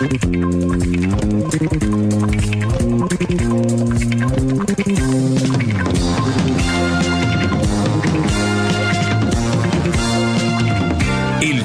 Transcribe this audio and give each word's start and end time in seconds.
El 0.00 0.08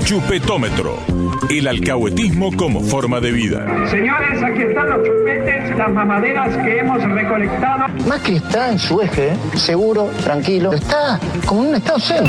chupetómetro. 0.03 0.97
El 1.51 1.67
alcahuetismo 1.67 2.51
como 2.57 2.81
forma 2.81 3.19
de 3.19 3.31
vida. 3.31 3.67
Señores, 3.91 4.41
aquí 4.41 4.63
están 4.63 4.89
los 4.89 5.03
chupetes, 5.03 5.77
las 5.77 5.91
mamaderas 5.91 6.57
que 6.57 6.79
hemos 6.79 7.03
recolectado. 7.03 7.85
Macri 8.07 8.37
está 8.37 8.71
en 8.71 8.79
su 8.79 8.99
eje, 8.99 9.33
seguro, 9.53 10.09
tranquilo. 10.23 10.73
Está 10.73 11.19
como 11.45 11.61
en 11.61 11.69
un 11.69 11.75
estado 11.75 11.99
zen. 11.99 12.23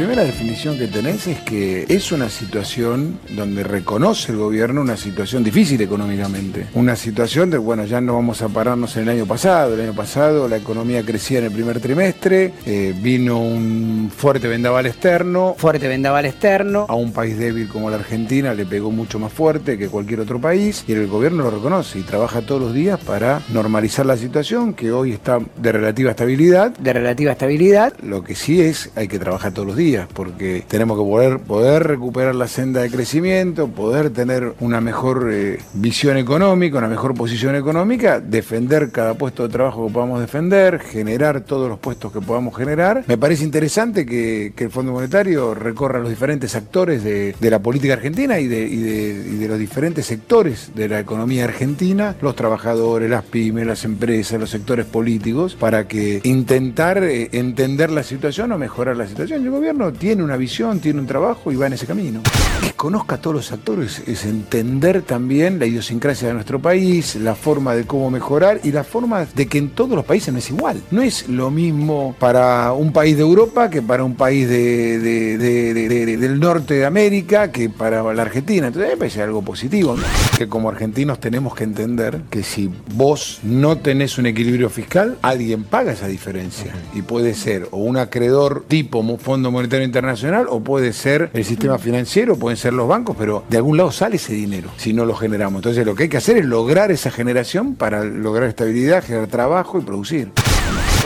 La 0.00 0.06
primera 0.06 0.24
definición 0.24 0.78
que 0.78 0.86
tenés 0.86 1.26
es 1.26 1.40
que 1.40 1.84
es 1.86 2.10
una 2.10 2.30
situación 2.30 3.20
donde 3.36 3.62
reconoce 3.62 4.32
el 4.32 4.38
gobierno 4.38 4.80
una 4.80 4.96
situación 4.96 5.44
difícil 5.44 5.78
económicamente. 5.82 6.68
Una 6.72 6.96
situación 6.96 7.50
de, 7.50 7.58
bueno, 7.58 7.84
ya 7.84 8.00
no 8.00 8.14
vamos 8.14 8.40
a 8.40 8.48
pararnos 8.48 8.96
en 8.96 9.02
el 9.02 9.08
año 9.10 9.26
pasado. 9.26 9.74
El 9.74 9.82
año 9.82 9.92
pasado 9.92 10.48
la 10.48 10.56
economía 10.56 11.02
crecía 11.02 11.40
en 11.40 11.44
el 11.44 11.50
primer 11.50 11.80
trimestre, 11.80 12.54
eh, 12.64 12.94
vino 12.96 13.42
un 13.42 14.10
fuerte 14.16 14.48
vendaval 14.48 14.86
externo. 14.86 15.54
Fuerte 15.58 15.86
vendaval 15.86 16.24
externo. 16.24 16.86
A 16.88 16.94
un 16.94 17.12
país 17.12 17.36
débil 17.36 17.68
como 17.68 17.90
la 17.90 17.96
Argentina 17.96 18.54
le 18.54 18.64
pegó 18.64 18.90
mucho 18.90 19.18
más 19.18 19.34
fuerte 19.34 19.76
que 19.76 19.88
cualquier 19.90 20.20
otro 20.20 20.40
país 20.40 20.82
y 20.88 20.92
el 20.92 21.08
gobierno 21.08 21.42
lo 21.42 21.50
reconoce 21.50 21.98
y 21.98 22.02
trabaja 22.04 22.40
todos 22.40 22.62
los 22.62 22.72
días 22.72 22.98
para 23.00 23.42
normalizar 23.52 24.06
la 24.06 24.16
situación 24.16 24.72
que 24.72 24.92
hoy 24.92 25.12
está 25.12 25.40
de 25.58 25.72
relativa 25.72 26.12
estabilidad. 26.12 26.70
De 26.78 26.94
relativa 26.94 27.32
estabilidad. 27.32 27.92
Lo 28.02 28.24
que 28.24 28.34
sí 28.34 28.62
es, 28.62 28.88
hay 28.96 29.06
que 29.06 29.18
trabajar 29.18 29.52
todos 29.52 29.68
los 29.68 29.76
días 29.76 29.89
porque 30.12 30.64
tenemos 30.68 30.96
que 30.98 31.04
poder, 31.04 31.38
poder 31.40 31.86
recuperar 31.86 32.34
la 32.34 32.48
senda 32.48 32.82
de 32.82 32.90
crecimiento, 32.90 33.68
poder 33.68 34.10
tener 34.10 34.54
una 34.60 34.80
mejor 34.80 35.30
eh, 35.32 35.58
visión 35.74 36.16
económica, 36.16 36.78
una 36.78 36.88
mejor 36.88 37.14
posición 37.14 37.54
económica, 37.54 38.20
defender 38.20 38.90
cada 38.90 39.14
puesto 39.14 39.42
de 39.46 39.52
trabajo 39.52 39.86
que 39.86 39.92
podamos 39.92 40.20
defender, 40.20 40.78
generar 40.78 41.40
todos 41.42 41.68
los 41.68 41.78
puestos 41.78 42.12
que 42.12 42.20
podamos 42.20 42.56
generar. 42.56 43.04
Me 43.06 43.18
parece 43.18 43.44
interesante 43.44 44.06
que, 44.06 44.52
el 44.56 44.70
Fondo 44.70 44.92
Monetario 44.92 45.54
recorra 45.54 45.98
los 45.98 46.10
diferentes 46.10 46.54
actores 46.54 47.02
de, 47.02 47.34
la 47.40 47.58
política 47.58 47.94
argentina 47.94 48.38
y 48.38 48.46
de 48.46 49.46
los 49.48 49.58
diferentes 49.58 50.06
sectores 50.06 50.70
de 50.74 50.88
la 50.88 51.00
economía 51.00 51.44
argentina, 51.44 52.14
los 52.20 52.36
trabajadores, 52.36 53.10
las 53.10 53.24
pymes, 53.24 53.66
las 53.66 53.84
empresas, 53.84 54.38
los 54.38 54.50
sectores 54.50 54.86
políticos, 54.86 55.56
para 55.58 55.88
que 55.88 56.20
intentar 56.24 57.02
eh, 57.02 57.28
entender 57.32 57.90
la 57.90 58.02
situación 58.02 58.52
o 58.52 58.58
mejorar 58.58 58.96
la 58.96 59.06
situación. 59.06 59.42
El 59.42 59.50
gobierno 59.50 59.79
tiene 59.88 60.22
una 60.22 60.36
visión, 60.36 60.78
tiene 60.80 61.00
un 61.00 61.06
trabajo 61.06 61.50
y 61.50 61.56
va 61.56 61.66
en 61.66 61.72
ese 61.72 61.86
camino. 61.86 62.20
Que 62.62 62.72
conozca 62.72 63.16
a 63.16 63.20
todos 63.20 63.36
los 63.36 63.52
actores 63.52 64.02
es 64.06 64.26
entender 64.26 65.02
también 65.02 65.58
la 65.58 65.66
idiosincrasia 65.66 66.28
de 66.28 66.34
nuestro 66.34 66.60
país, 66.60 67.16
la 67.16 67.34
forma 67.34 67.74
de 67.74 67.86
cómo 67.86 68.10
mejorar 68.10 68.60
y 68.62 68.72
la 68.72 68.84
forma 68.84 69.24
de 69.24 69.46
que 69.46 69.58
en 69.58 69.70
todos 69.70 69.92
los 69.92 70.04
países 70.04 70.32
no 70.32 70.38
es 70.38 70.50
igual. 70.50 70.82
No 70.90 71.00
es 71.00 71.28
lo 71.28 71.50
mismo 71.50 72.14
para 72.18 72.72
un 72.72 72.92
país 72.92 73.16
de 73.16 73.22
Europa 73.22 73.70
que 73.70 73.80
para 73.80 74.04
un 74.04 74.14
país 74.14 74.48
de, 74.48 75.99
del 76.30 76.40
norte 76.40 76.74
de 76.74 76.86
América 76.86 77.50
que 77.50 77.68
para 77.68 78.02
la 78.14 78.22
Argentina. 78.22 78.68
Entonces 78.68 78.92
me 78.92 78.96
parece 78.96 79.22
algo 79.22 79.42
positivo. 79.42 79.96
Que 80.38 80.48
como 80.48 80.70
argentinos 80.70 81.18
tenemos 81.18 81.54
que 81.54 81.64
entender 81.64 82.22
que 82.30 82.42
si 82.42 82.70
vos 82.94 83.40
no 83.42 83.78
tenés 83.78 84.16
un 84.16 84.26
equilibrio 84.26 84.70
fiscal, 84.70 85.18
alguien 85.22 85.64
paga 85.64 85.92
esa 85.92 86.06
diferencia. 86.06 86.72
Y 86.94 87.02
puede 87.02 87.34
ser 87.34 87.68
o 87.72 87.78
un 87.78 87.96
acreedor 87.96 88.64
tipo 88.68 89.00
Fondo 89.18 89.50
Monetario 89.50 89.84
Internacional 89.84 90.46
o 90.48 90.60
puede 90.60 90.92
ser 90.92 91.30
el 91.34 91.44
sistema 91.44 91.78
financiero, 91.78 92.36
pueden 92.36 92.56
ser 92.56 92.72
los 92.72 92.86
bancos, 92.86 93.16
pero 93.18 93.44
de 93.48 93.56
algún 93.56 93.76
lado 93.76 93.90
sale 93.90 94.16
ese 94.16 94.32
dinero 94.32 94.70
si 94.76 94.92
no 94.92 95.04
lo 95.04 95.14
generamos. 95.14 95.58
Entonces 95.58 95.84
lo 95.84 95.94
que 95.94 96.04
hay 96.04 96.08
que 96.08 96.16
hacer 96.16 96.36
es 96.36 96.44
lograr 96.44 96.90
esa 96.92 97.10
generación 97.10 97.74
para 97.74 98.04
lograr 98.04 98.48
estabilidad, 98.48 99.04
generar 99.04 99.26
trabajo 99.26 99.78
y 99.78 99.82
producir. 99.82 100.30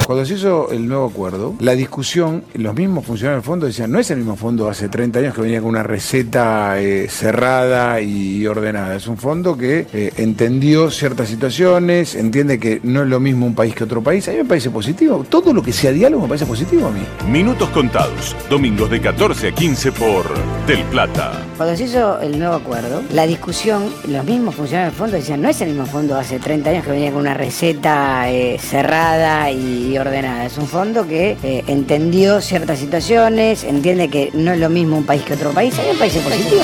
Cuando 0.07 0.27
se 0.27 0.35
hizo 0.35 0.71
el 0.71 0.87
nuevo 0.87 1.07
acuerdo, 1.07 1.55
la 1.61 1.75
discusión, 1.75 2.45
los 2.53 2.75
mismos 2.75 3.07
funcionarios 3.07 3.43
del 3.43 3.47
fondo 3.47 3.65
decían, 3.65 3.91
no 3.91 3.99
es 3.99 4.11
el 4.11 4.19
mismo 4.19 4.37
fondo 4.37 4.69
hace 4.69 4.91
30 4.91 5.19
años 5.21 5.35
que 5.35 5.41
venía 5.41 5.61
con 5.61 5.71
una 5.71 5.83
receta 5.83 6.79
eh, 6.79 7.09
cerrada 7.09 8.03
y 8.03 8.47
ordenada. 8.47 8.97
Es 8.97 9.07
un 9.07 9.17
fondo 9.17 9.57
que 9.57 9.87
eh, 9.95 10.13
entendió 10.19 10.91
ciertas 10.91 11.29
situaciones, 11.31 12.17
entiende 12.17 12.61
que 12.61 12.81
no 12.83 13.03
es 13.03 13.09
lo 13.09 13.19
mismo 13.19 13.47
un 13.47 13.55
país 13.55 13.75
que 13.75 13.85
otro 13.85 14.03
país. 14.03 14.29
A 14.29 14.33
mí 14.33 14.39
me 14.39 14.45
parece 14.45 14.71
positivo. 14.71 15.25
Todo 15.27 15.55
lo 15.55 15.63
que 15.63 15.73
sea 15.73 15.91
diálogo 15.91 16.25
me 16.25 16.29
parece 16.29 16.45
positivo 16.45 16.89
a 16.89 16.91
mí. 16.91 17.01
Minutos 17.31 17.71
contados, 17.71 18.37
domingos 18.51 18.91
de 18.91 19.01
14 19.01 19.49
a 19.49 19.53
15 19.53 19.93
por 19.93 20.27
Del 20.67 20.85
Plata. 20.85 21.33
Cuando 21.57 21.77
se 21.77 21.85
hizo 21.85 22.21
el 22.21 22.39
nuevo 22.39 22.57
acuerdo, 22.57 23.03
la 23.11 23.27
discusión, 23.27 23.91
los 24.07 24.25
mismos 24.27 24.55
funcionarios 24.55 24.93
del 24.93 24.99
fondo 24.99 25.17
decían, 25.17 25.41
no 25.41 25.49
es 25.49 25.63
el 25.63 25.69
mismo 25.69 25.87
fondo 25.87 26.19
hace 26.19 26.39
30 26.39 26.69
años 26.69 26.85
que 26.85 26.91
venía 26.91 27.11
con 27.11 27.21
una 27.21 27.33
receta 27.33 28.31
eh, 28.31 28.59
cerrada 28.59 29.51
ordenada. 29.99 30.47
Es 30.47 30.59
un 30.59 30.67
fondo 30.67 31.07
que 31.07 31.37
eh, 31.43 31.65
entendió 31.67 32.41
ciertas 32.41 32.79
situaciones, 32.79 33.65
entiende 33.65 34.09
que 34.09 34.31
no 34.35 34.53
es 34.53 34.61
lo 34.61 34.71
mismo 34.71 34.97
un 34.97 35.05
país 35.05 35.23
que 35.23 35.35
otro 35.35 35.53
país. 35.53 35.79
Hay 35.79 35.91
un 35.91 35.99
país 35.99 36.15
positivo. 36.15 36.63